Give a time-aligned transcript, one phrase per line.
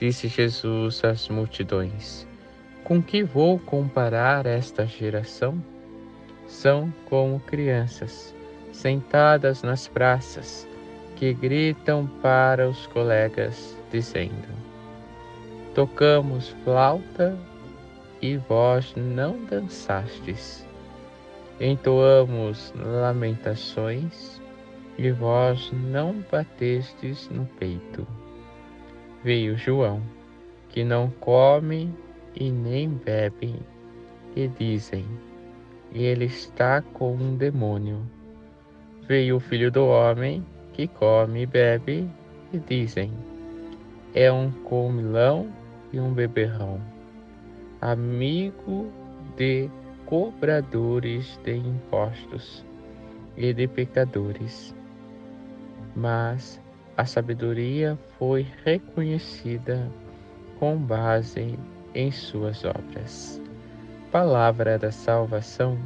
[0.00, 2.26] disse Jesus às multidões:
[2.82, 5.62] Com que vou comparar esta geração?
[6.48, 8.34] São como crianças,
[8.72, 10.66] sentadas nas praças,
[11.14, 14.48] que gritam para os colegas, dizendo:
[15.74, 17.38] Tocamos flauta
[18.22, 20.66] e vós não dançastes.
[21.60, 24.40] Entoamos lamentações
[24.96, 28.06] e vós não batestes no peito
[29.22, 30.02] veio João,
[30.68, 31.92] que não come
[32.34, 33.54] e nem bebe,
[34.36, 35.04] e dizem:
[35.92, 38.00] Ele está com um demônio.
[39.06, 42.08] Veio o filho do homem, que come e bebe,
[42.52, 43.12] e dizem:
[44.14, 45.50] É um comilão
[45.92, 46.80] e um beberrão,
[47.80, 48.90] amigo
[49.36, 49.68] de
[50.06, 52.64] cobradores de impostos
[53.36, 54.74] e de pecadores.
[55.94, 56.60] Mas
[57.00, 59.90] a sabedoria foi reconhecida
[60.58, 61.58] com base
[61.94, 63.40] em suas obras.
[64.12, 65.78] Palavra da salvação,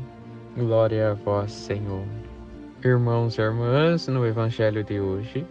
[0.57, 2.05] glória a vós, Senhor.
[2.85, 5.47] Irmãos e irmãs, no Evangelho de hoje,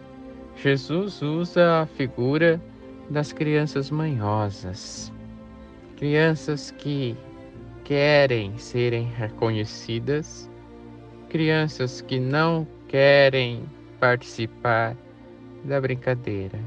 [0.54, 2.60] Jesus usa a figura
[3.08, 5.10] das crianças manhosas,
[5.96, 7.16] crianças que
[7.84, 10.46] querem serem reconhecidas,
[11.30, 13.64] crianças que não querem
[13.98, 14.94] participar
[15.64, 16.60] da brincadeira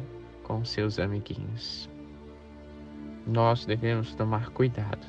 [0.44, 1.90] com seus amiguinhos.
[3.26, 5.06] Nós devemos tomar cuidado,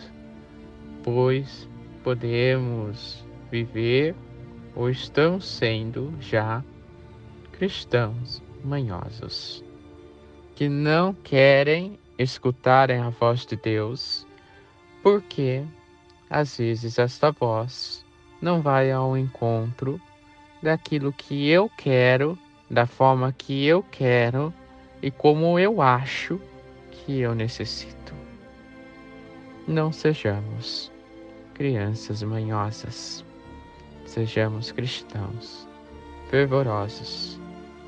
[1.03, 1.69] pois
[2.05, 4.14] podemos viver
[4.75, 6.62] ou estamos sendo já
[7.53, 9.65] cristãos manhosos,
[10.54, 14.27] que não querem escutarem a voz de Deus,
[15.03, 15.65] porque
[16.28, 18.04] às vezes esta voz
[18.43, 20.00] não vai ao encontro
[20.62, 22.38] daquilo que eu quero
[22.71, 24.53] da forma que eu quero
[25.03, 26.41] e como eu acho
[26.91, 28.15] que eu necessito.
[29.67, 30.93] Não sejamos
[31.55, 33.25] crianças manhosas,
[34.07, 35.69] sejamos cristãos
[36.31, 37.41] fervorosos,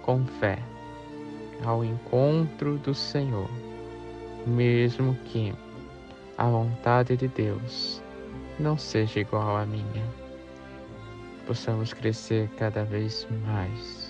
[0.03, 0.59] com fé,
[1.65, 3.51] ao encontro do Senhor,
[4.47, 5.55] mesmo que
[6.39, 8.03] a vontade de Deus
[8.59, 10.05] não seja igual à minha.
[11.47, 14.10] Possamos crescer cada vez mais